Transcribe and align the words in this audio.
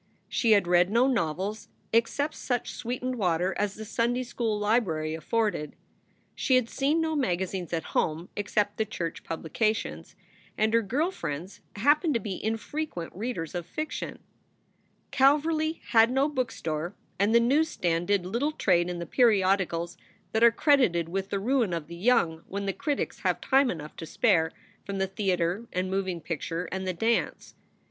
She 0.27 0.53
had 0.53 0.67
read 0.67 0.89
no 0.89 1.05
novels 1.05 1.69
except 1.93 2.33
such 2.33 2.73
sweetened 2.73 3.17
water 3.19 3.53
as 3.59 3.75
the 3.75 3.85
Sunday 3.85 4.23
school 4.23 4.57
library 4.57 5.13
afforded. 5.13 5.75
She 6.33 6.55
had 6.55 6.71
seen 6.71 6.99
no 7.01 7.15
maga 7.15 7.45
zines 7.45 7.71
at 7.71 7.83
home 7.93 8.27
except 8.35 8.77
the 8.77 8.85
church 8.85 9.23
publications; 9.23 10.15
and 10.57 10.73
her 10.73 10.81
girl 10.81 11.11
friends 11.11 11.61
happened 11.75 12.15
to 12.15 12.19
be 12.19 12.43
infrequent 12.43 13.13
readers 13.15 13.53
of 13.53 13.67
fiction. 13.67 14.17
Calverly 15.11 15.83
had 15.89 16.09
no 16.09 16.27
bookstore 16.27 16.95
and 17.19 17.35
the 17.35 17.39
news 17.39 17.69
stands 17.69 18.07
did 18.07 18.25
little 18.25 18.53
trade 18.53 18.89
in 18.89 18.97
the 18.97 19.05
periodicals 19.05 19.97
that 20.31 20.43
are 20.43 20.49
credited 20.49 21.09
with 21.09 21.29
the 21.29 21.37
ruin 21.37 21.73
of 21.73 21.85
the 21.85 21.95
young 21.95 22.41
when 22.47 22.65
the 22.65 22.73
critics 22.73 23.19
have 23.19 23.39
time 23.39 23.69
enough 23.69 23.95
to 23.97 24.07
spare 24.07 24.51
from 24.83 24.97
the 24.97 25.05
theater 25.05 25.67
and 25.71 25.91
moving 25.91 26.19
picture 26.19 26.65
and 26.71 26.87
the 26.87 26.93
dance. 26.93 27.53